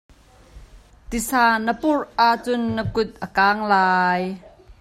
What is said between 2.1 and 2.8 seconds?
ahcun